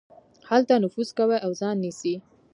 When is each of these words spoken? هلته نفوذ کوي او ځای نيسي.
هلته 0.49 0.73
نفوذ 0.83 1.09
کوي 1.19 1.37
او 1.45 1.51
ځای 1.59 1.75
نيسي. 1.81 2.15